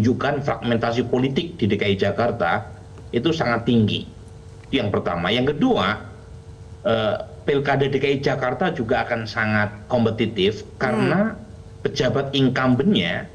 [0.00, 2.72] menunjukkan fragmentasi politik di dki jakarta
[3.12, 4.08] itu sangat tinggi.
[4.64, 5.28] Itu yang pertama.
[5.28, 6.00] Yang kedua
[6.88, 11.36] eh, pilkada dki jakarta juga akan sangat kompetitif karena
[11.84, 13.28] pejabat incumbentnya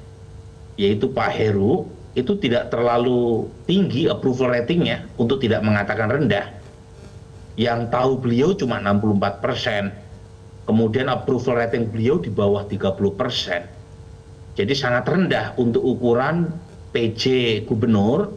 [0.81, 1.85] yaitu pak heru
[2.17, 6.49] itu tidak terlalu tinggi approval ratingnya untuk tidak mengatakan rendah.
[7.61, 9.93] Yang tahu beliau cuma 64 persen.
[10.65, 13.74] Kemudian approval rating beliau di bawah 30 persen
[14.55, 16.47] jadi sangat rendah untuk ukuran
[16.95, 17.23] PJ
[17.67, 18.31] gubernur.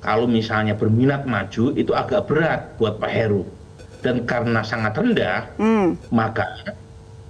[0.00, 3.44] Kalau misalnya berminat maju itu agak berat buat Pak Heru.
[4.00, 5.44] Dan karena sangat rendah
[6.08, 6.72] maka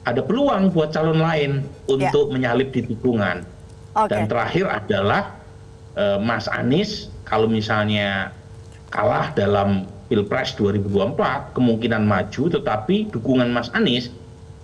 [0.06, 3.42] ada peluang buat calon lain untuk menyalip di tikungan.
[4.06, 5.34] Dan terakhir adalah
[5.98, 8.30] eh, Mas Anies kalau misalnya
[8.94, 14.14] kalah dalam pilpres 2024 kemungkinan maju tetapi dukungan Mas Anies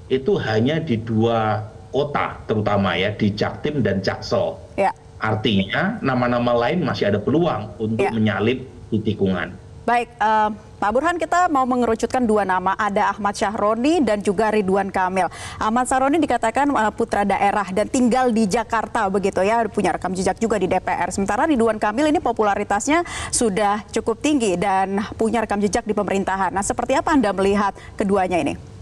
[0.07, 4.61] itu hanya di dua kota terutama ya di Jaktim dan Jaksel.
[4.77, 4.93] Ya.
[5.17, 8.13] Artinya nama-nama lain masih ada peluang untuk Ya.
[8.13, 9.57] menyalip di tikungan.
[9.87, 14.91] Baik, eh, Pak Burhan kita mau mengerucutkan dua nama, ada Ahmad Syahroni dan juga Ridwan
[14.91, 15.31] Kamil.
[15.57, 20.37] Ahmad Syahroni dikatakan eh, putra daerah dan tinggal di Jakarta begitu ya, punya rekam jejak
[20.37, 21.09] juga di DPR.
[21.15, 26.53] Sementara Ridwan Kamil ini popularitasnya sudah cukup tinggi dan punya rekam jejak di pemerintahan.
[26.53, 28.76] Nah, seperti apa Anda melihat keduanya ini?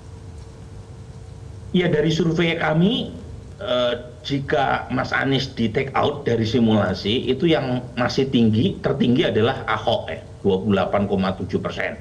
[1.75, 3.11] Ya dari survei kami
[3.59, 9.67] eh, jika Mas Anies di take out dari simulasi itu yang masih tinggi tertinggi adalah
[9.67, 11.99] Ahok ya 28,7 persen.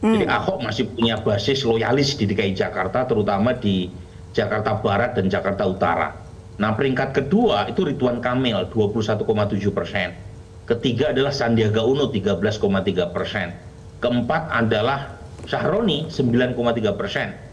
[0.00, 3.92] Jadi Ahok masih punya basis loyalis di DKI Jakarta terutama di
[4.32, 6.16] Jakarta Barat dan Jakarta Utara.
[6.56, 9.28] Nah peringkat kedua itu Ridwan Kamil 21,7
[9.76, 10.16] persen.
[10.64, 13.52] Ketiga adalah Sandiaga Uno 13,3 persen.
[14.00, 17.45] Keempat adalah Sahroni 9,3 persen.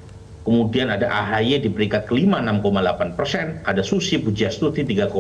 [0.44, 5.16] Kemudian ada AHY di peringkat kelima 6,8 persen, ada Susi Pujiastuti 3,3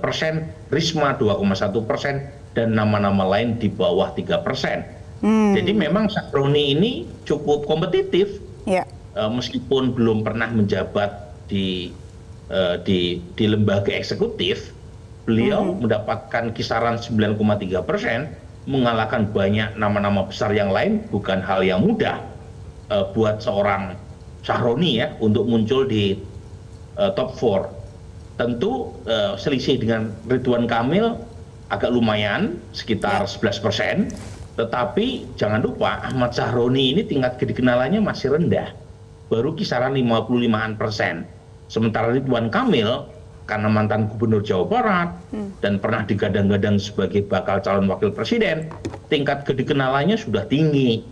[0.00, 2.24] persen, Risma 2,1 persen,
[2.56, 4.80] dan nama-nama lain di bawah 3 persen.
[5.20, 8.88] Jadi memang Sahroni ini cukup kompetitif, Ya.
[9.12, 11.92] eh, meskipun belum pernah menjabat di
[12.48, 14.72] eh, di, di lembaga eksekutif,
[15.28, 18.32] beliau mendapatkan kisaran 9,3 persen,
[18.64, 22.24] mengalahkan banyak nama-nama besar yang lain, bukan hal yang mudah
[22.88, 24.00] eh, buat seorang
[24.40, 26.16] Sahroni ya untuk muncul di
[26.96, 28.40] eh, top 4.
[28.40, 31.12] Tentu eh, selisih dengan Ridwan Kamil
[31.70, 33.96] agak lumayan sekitar 11 persen,
[34.58, 38.74] tetapi jangan lupa Ahmad Sahroni ini tingkat kedikenalannya masih rendah,
[39.30, 41.28] baru kisaran 55-an persen.
[41.70, 43.06] Sementara Ridwan Kamil
[43.46, 45.10] karena mantan gubernur Jawa Barat
[45.58, 48.70] dan pernah digadang-gadang sebagai bakal calon wakil presiden,
[49.10, 51.02] tingkat kedikenalannya sudah tinggi.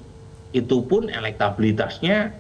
[0.55, 2.31] Itu pun elektabilitasnya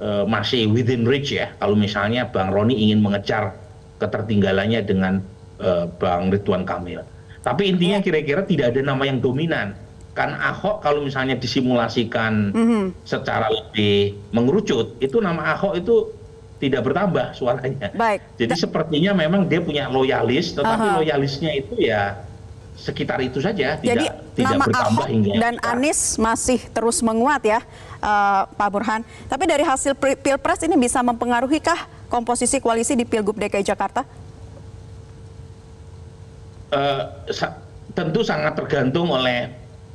[0.00, 1.52] eh, masih within reach ya.
[1.58, 3.54] Kalau misalnya Bang Roni ingin mengejar
[3.98, 5.20] ketertinggalannya dengan
[5.60, 7.02] eh, Bang Ridwan Kamil.
[7.44, 9.76] Tapi intinya kira-kira tidak ada nama yang dominan.
[10.14, 12.54] Kan Ahok kalau misalnya disimulasikan
[13.02, 16.14] secara lebih mengerucut, itu nama Ahok itu
[16.62, 17.92] tidak bertambah suaranya.
[17.92, 18.24] Baik.
[18.40, 20.96] Jadi sepertinya memang dia punya loyalis, tetapi Aha.
[21.02, 22.24] loyalisnya itu ya
[22.74, 25.54] sekitar itu saja, tidak Jadi tidak nama bertambah Ahok hingga dan.
[25.62, 27.60] Anies masih terus menguat ya,
[28.04, 29.00] eh, Pak Burhan.
[29.26, 34.04] Tapi dari hasil pilpres ini bisa mempengaruhikah komposisi koalisi di Pilgub DKI Jakarta?
[36.74, 37.56] Eh, sa-
[37.94, 39.48] tentu sangat tergantung oleh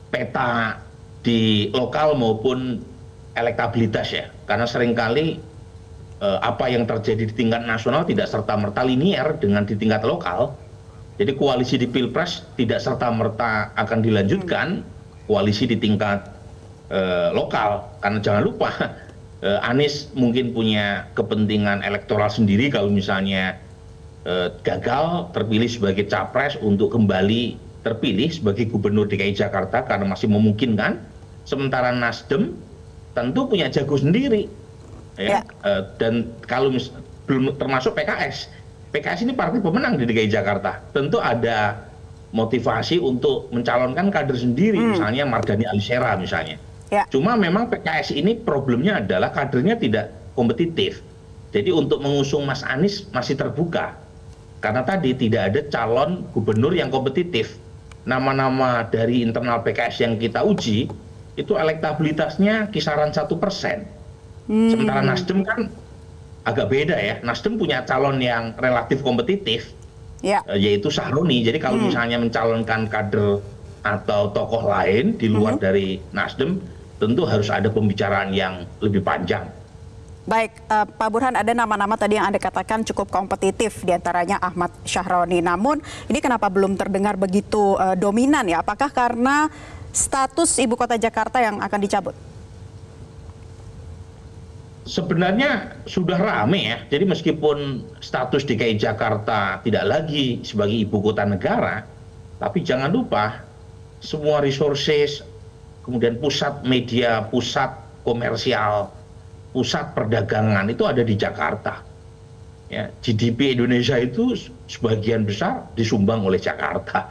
[0.09, 0.79] peta
[1.21, 2.79] di lokal maupun
[3.35, 5.37] elektabilitas ya, karena sering kali
[6.19, 10.55] eh, apa yang terjadi di tingkat nasional tidak serta merta linear dengan di tingkat lokal.
[11.19, 14.79] Jadi koalisi di pilpres tidak serta merta akan dilanjutkan
[15.27, 16.23] koalisi di tingkat
[16.89, 18.69] eh, lokal, karena jangan lupa
[19.45, 23.57] eh, Anies mungkin punya kepentingan elektoral sendiri kalau misalnya
[24.25, 30.99] eh, gagal terpilih sebagai capres untuk kembali terpilih sebagai gubernur DKI Jakarta karena masih memungkinkan.
[31.47, 32.53] Sementara Nasdem
[33.17, 34.45] tentu punya jago sendiri.
[35.17, 35.39] Ya.
[35.39, 35.41] Ya.
[35.65, 36.91] Eh, dan kalau mis-
[37.25, 38.49] belum termasuk PKS.
[38.89, 40.81] PKS ini partai pemenang di DKI Jakarta.
[40.91, 41.77] Tentu ada
[42.33, 46.57] motivasi untuk mencalonkan kader sendiri, misalnya Mardani Alisera misalnya.
[46.89, 47.05] Ya.
[47.13, 51.05] Cuma memang PKS ini problemnya adalah kadernya tidak kompetitif.
[51.53, 53.97] Jadi untuk mengusung Mas Anies masih terbuka.
[54.59, 57.57] Karena tadi tidak ada calon gubernur yang kompetitif.
[58.05, 60.89] Nama-nama dari internal PKS yang kita uji,
[61.37, 63.87] itu elektabilitasnya kisaran satu persen.
[64.49, 65.69] Sementara Nasdem kan
[66.43, 67.15] agak beda ya.
[67.21, 69.71] Nasdem punya calon yang relatif kompetitif,
[70.25, 70.41] Ya.
[70.49, 71.45] eh, yaitu Sahroni.
[71.45, 73.39] Jadi kalau misalnya mencalonkan kader
[73.85, 76.59] atau tokoh lain di luar dari Nasdem,
[76.99, 79.47] tentu harus ada pembicaraan yang lebih panjang.
[80.29, 84.69] Baik, uh, Pak Burhan ada nama-nama tadi yang Anda katakan cukup kompetitif di antaranya Ahmad
[84.85, 85.41] Syahroni.
[85.41, 88.61] Namun ini kenapa belum terdengar begitu uh, dominan ya?
[88.61, 89.49] Apakah karena
[89.89, 92.13] status ibu kota Jakarta yang akan dicabut?
[94.85, 96.77] Sebenarnya sudah rame ya.
[96.93, 101.89] Jadi meskipun status DKI Jakarta tidak lagi sebagai ibu kota negara,
[102.37, 103.49] tapi jangan lupa
[103.97, 105.25] semua resources,
[105.89, 107.73] kemudian pusat media, pusat
[108.05, 108.93] komersial,
[109.49, 111.81] pusat perdagangan itu ada di Jakarta.
[112.69, 114.37] Ya, GDP Indonesia itu
[114.69, 117.09] sebagian besar disumbang oleh Jakarta.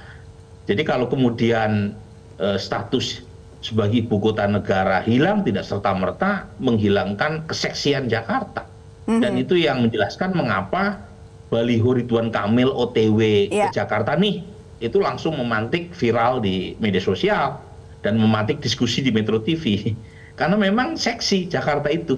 [0.70, 1.98] Jadi kalau kemudian
[2.38, 3.26] eh, status
[3.58, 8.70] sebagai ibu kota negara hilang tidak serta merta menghilangkan keseksian Jakarta.
[9.10, 9.18] Mm-hmm.
[9.18, 11.02] Dan itu yang menjelaskan mengapa
[11.50, 13.66] baliho Ridwan Kamil OTW yeah.
[13.66, 13.82] ke iya.
[13.82, 14.46] Jakarta nih
[14.78, 17.58] itu langsung memantik viral di media sosial
[18.02, 19.94] dan memantik diskusi di Metro TV.
[20.38, 22.14] Karena memang seksi Jakarta itu.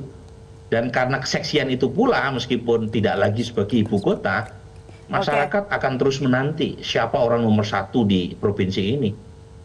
[0.71, 4.47] Dan karena keseksian itu pula, meskipun tidak lagi sebagai ibu kota,
[5.11, 5.75] masyarakat okay.
[5.75, 9.11] akan terus menanti siapa orang nomor satu di provinsi ini.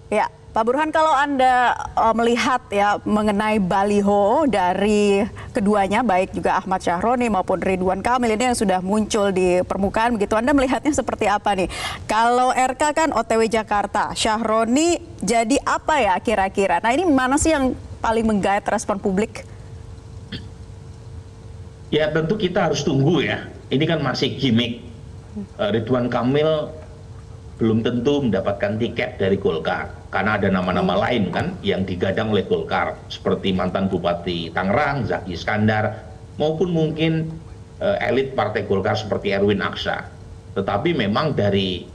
[0.09, 6.79] Ya, Pak Burhan, kalau Anda uh, melihat ya mengenai baliho dari keduanya, baik juga Ahmad
[6.79, 11.59] Syahroni maupun Ridwan Kamil ini yang sudah muncul di permukaan, begitu Anda melihatnya seperti apa
[11.59, 11.67] nih?
[12.07, 16.79] Kalau RK kan OTW Jakarta, Syahroni jadi apa ya kira-kira?
[16.79, 19.43] Nah ini mana sih yang paling menggait respon publik?
[21.91, 23.43] Ya tentu kita harus tunggu ya.
[23.67, 24.79] Ini kan masih gimmick.
[25.59, 26.71] Uh, Ridwan Kamil
[27.55, 32.99] belum tentu mendapatkan tiket dari Golkar karena ada nama-nama lain kan yang digadang oleh Golkar
[33.07, 36.03] seperti mantan Bupati Tangerang Zaki Iskandar
[36.35, 37.31] maupun mungkin
[37.79, 40.03] uh, elit Partai Golkar seperti Erwin Aksa.
[40.51, 41.87] Tetapi memang dari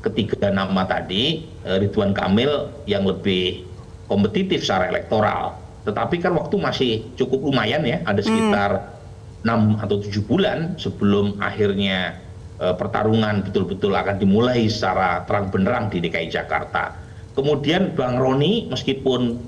[0.00, 3.68] ketiga nama tadi uh, Ridwan Kamil yang lebih
[4.08, 5.60] kompetitif secara elektoral.
[5.84, 8.96] Tetapi kan waktu masih cukup lumayan ya, ada sekitar
[9.44, 9.76] hmm.
[9.76, 12.21] 6 atau 7 bulan sebelum akhirnya Eh,
[12.62, 16.94] pertarungan betul-betul akan dimulai secara terang benderang di DKI Jakarta.
[17.34, 19.40] Kemudian Bang Roni meskipun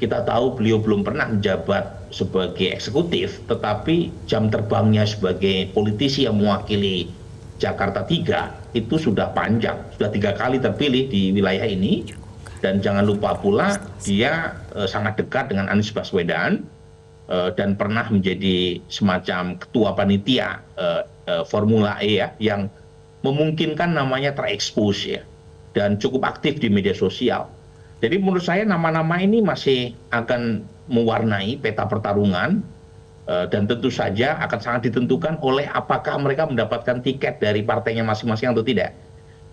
[0.00, 7.12] kita tahu beliau belum pernah menjabat sebagai eksekutif, tetapi jam terbangnya sebagai politisi yang mewakili
[7.60, 12.08] Jakarta 3 itu sudah panjang, sudah tiga kali terpilih di wilayah ini.
[12.60, 16.60] Dan jangan lupa pula dia eh, sangat dekat dengan Anies Baswedan
[17.32, 21.02] eh, dan pernah menjadi semacam ketua panitia eh, Eh,
[21.46, 22.72] Formula E ya yang
[23.20, 25.22] memungkinkan namanya terekspos ya
[25.76, 27.46] dan cukup aktif di media sosial.
[28.00, 32.64] Jadi menurut saya nama-nama ini masih akan mewarnai peta pertarungan
[33.28, 38.56] eh, dan tentu saja akan sangat ditentukan oleh apakah mereka mendapatkan tiket dari partainya masing-masing
[38.56, 38.96] atau tidak.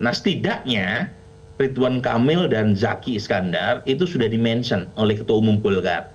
[0.00, 1.12] Nah setidaknya
[1.60, 6.08] Ridwan Kamil dan Zaki Iskandar itu sudah dimention oleh Ketua Umum Golkar.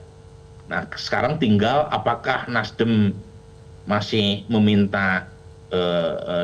[0.71, 3.13] Nah sekarang tinggal apakah Nasdem
[3.83, 5.27] masih meminta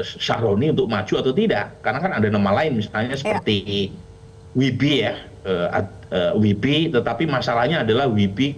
[0.02, 3.22] Syahroni untuk maju atau tidak karena kan ada nama lain misalnya iya.
[3.22, 3.84] seperti ya.
[4.58, 5.14] Wibi ya
[5.46, 5.68] uh,
[6.10, 8.58] uh, Wibi tetapi masalahnya adalah Wibi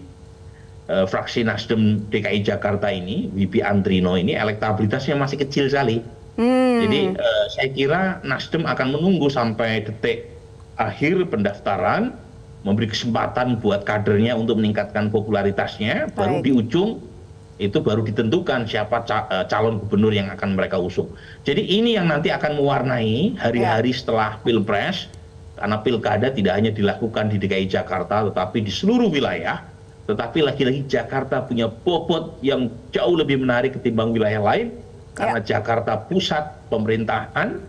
[0.88, 6.00] uh, fraksi Nasdem DKI Jakarta ini Wibi Andrino ini elektabilitasnya masih kecil sekali
[6.40, 6.78] hmm.
[6.88, 10.32] jadi uh, saya kira Nasdem akan menunggu sampai detik
[10.80, 12.16] akhir pendaftaran
[12.62, 16.16] memberi kesempatan buat kadernya untuk meningkatkan popularitasnya Baik.
[16.16, 16.90] baru di ujung
[17.62, 21.14] itu baru ditentukan siapa eh, calon gubernur yang akan mereka usung.
[21.46, 23.98] Jadi ini yang nanti akan mewarnai hari-hari ya.
[24.02, 25.06] setelah pilpres,
[25.54, 29.62] karena pilkada tidak hanya dilakukan di DKI Jakarta, tetapi di seluruh wilayah.
[30.10, 34.74] Tetapi lagi-lagi Jakarta punya bobot yang jauh lebih menarik ketimbang wilayah lain,
[35.14, 35.62] karena ya.
[35.62, 37.62] Jakarta pusat pemerintahan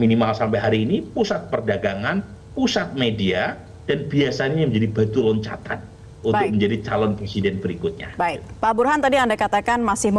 [0.00, 2.24] minimal sampai hari ini, pusat perdagangan,
[2.56, 6.52] pusat media, dan biasanya menjadi batu loncatan untuk Baik.
[6.56, 8.16] menjadi calon presiden berikutnya.
[8.16, 10.10] Baik, Pak Burhan tadi Anda katakan masih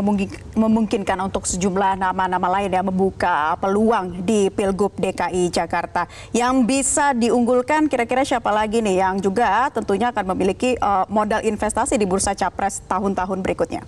[0.55, 6.05] memungkinkan untuk sejumlah nama-nama lain yang membuka peluang di Pilgub DKI Jakarta.
[6.31, 11.97] Yang bisa diunggulkan kira-kira siapa lagi nih yang juga tentunya akan memiliki uh, modal investasi
[11.97, 13.83] di bursa capres tahun-tahun berikutnya?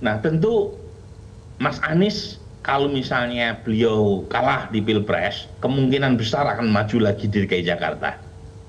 [0.00, 0.74] Nah tentu
[1.60, 7.68] Mas Anies kalau misalnya beliau kalah di Pilpres, kemungkinan besar akan maju lagi di DKI
[7.68, 8.23] Jakarta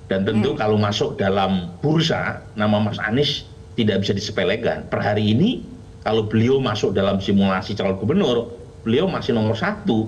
[0.05, 0.59] dan tentu hmm.
[0.59, 4.85] kalau masuk dalam bursa nama Mas Anies tidak bisa disepelekan.
[4.87, 5.65] Per hari ini
[6.05, 8.53] kalau beliau masuk dalam simulasi calon gubernur,
[8.85, 10.05] beliau masih nomor satu,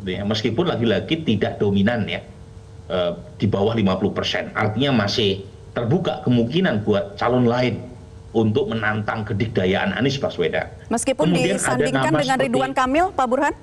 [0.00, 0.24] gitu ya.
[0.24, 2.24] meskipun lagi-lagi tidak dominan ya
[2.88, 2.98] e,
[3.36, 4.48] di bawah 50 persen.
[4.56, 5.44] Artinya masih
[5.76, 7.84] terbuka kemungkinan buat calon lain
[8.32, 10.72] untuk menantang kedikdayaan Anies Baswedan.
[10.88, 13.54] Meskipun Kemudian disandingkan dengan seperti, Ridwan Kamil, Pak Burhan?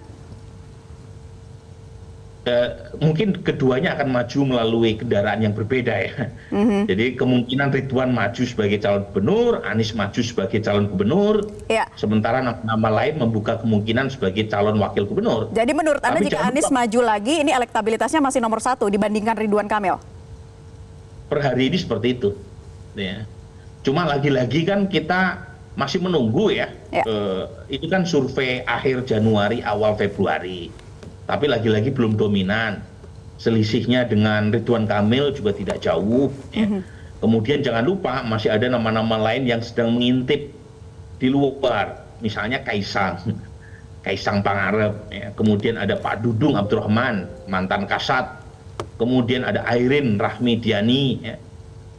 [2.44, 2.70] Eh,
[3.00, 6.14] mungkin keduanya akan maju melalui kendaraan yang berbeda ya.
[6.52, 6.82] Mm-hmm.
[6.92, 11.88] Jadi kemungkinan Ridwan maju sebagai calon gubernur, Anies maju sebagai calon gubernur, yeah.
[11.96, 15.50] sementara nama lain membuka kemungkinan sebagai calon wakil gubernur.
[15.56, 19.40] Jadi menurut Anda Tapi jika Anies lupa, maju lagi, ini elektabilitasnya masih nomor satu dibandingkan
[19.40, 19.98] Ridwan Kamil?
[21.32, 22.30] Per hari ini seperti itu.
[22.94, 23.26] Ya.
[23.82, 26.70] Cuma lagi-lagi kan kita masih menunggu ya.
[26.94, 27.04] ya.
[27.08, 30.70] Uh, itu kan survei akhir Januari awal Februari
[31.25, 32.84] tapi lagi-lagi belum dominan.
[33.42, 36.32] Selisihnya dengan Ridwan Kamil juga tidak jauh.
[36.56, 36.63] Ya.
[36.63, 36.82] Mm -hmm.
[37.24, 40.51] Kemudian jangan lupa masih ada nama-nama lain yang sedang mengintip
[41.24, 43.15] di luar, misalnya Kaisang,
[44.06, 45.08] Kaisang Pangarep.
[45.08, 45.32] Ya.
[45.32, 48.44] Kemudian ada Pak Dudung Abdurrahman, mantan Kasat.
[49.00, 51.24] Kemudian ada Airin Rahmidiani.
[51.24, 51.36] Ya.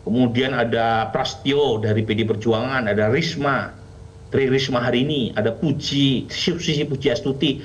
[0.04, 3.72] Kemudian ada Prastio dari PD Perjuangan, ada Risma,
[4.28, 7.64] Tri Risma hari ini, ada Puji, Sisi Puji Astuti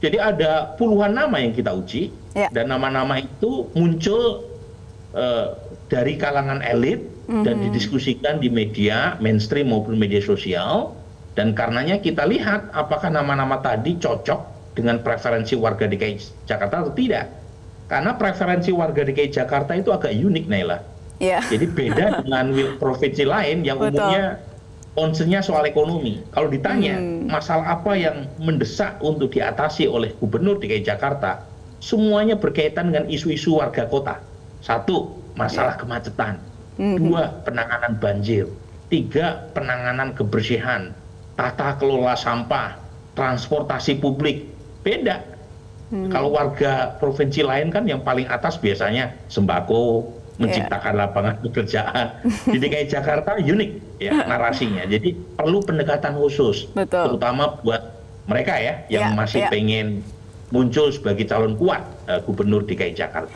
[0.00, 2.48] jadi ada puluhan nama yang kita uji ya.
[2.50, 4.48] dan nama-nama itu muncul
[5.12, 5.56] uh,
[5.92, 10.98] dari kalangan elit dan didiskusikan di media mainstream maupun media sosial
[11.38, 17.30] dan karenanya kita lihat apakah nama-nama tadi cocok dengan preferensi warga DKI Jakarta atau tidak.
[17.86, 20.78] Karena preferensi warga DKI Jakarta itu agak unik Naila.
[21.22, 21.42] Yeah.
[21.46, 22.46] Jadi beda dengan
[22.78, 23.98] provinsi lain yang Betul.
[23.98, 24.24] umumnya
[24.94, 26.22] concernnya soal ekonomi.
[26.34, 27.30] Kalau ditanya hmm.
[27.30, 31.46] masalah apa yang mendesak untuk diatasi oleh Gubernur DKI Jakarta,
[31.78, 34.18] semuanya berkaitan dengan isu-isu warga kota.
[34.60, 35.82] Satu, masalah yeah.
[35.82, 36.34] kemacetan.
[36.80, 36.96] Hmm.
[36.96, 38.48] Dua, penanganan banjir.
[38.90, 40.90] Tiga, penanganan kebersihan.
[41.38, 42.76] Tata kelola sampah,
[43.14, 44.50] transportasi publik.
[44.82, 45.22] Beda.
[45.90, 46.06] Hmm.
[46.06, 50.06] Kalau warga provinsi lain kan yang paling atas biasanya sembako,
[50.36, 51.00] menciptakan yeah.
[51.06, 52.06] lapangan pekerjaan.
[52.24, 54.84] Di DKI Jakarta unik ya narasinya.
[54.86, 57.16] Jadi perlu pendekatan khusus, Betul.
[57.16, 57.82] terutama buat
[58.30, 59.50] mereka ya yang yeah, masih yeah.
[59.50, 59.86] pengen
[60.50, 63.30] muncul sebagai calon kuat uh, gubernur DKI Jakarta.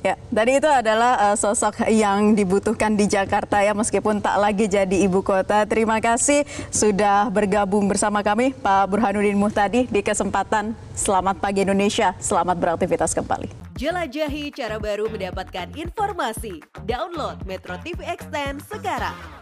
[0.00, 4.96] Ya, tadi itu adalah uh, sosok yang dibutuhkan di Jakarta ya meskipun tak lagi jadi
[5.04, 5.68] ibu kota.
[5.68, 12.16] Terima kasih sudah bergabung bersama kami Pak Burhanuddin Muhtadi di kesempatan Selamat Pagi Indonesia.
[12.16, 13.52] Selamat beraktivitas kembali.
[13.76, 16.64] Jelajahi cara baru mendapatkan informasi.
[16.88, 19.39] Download Metro TV Extend sekarang.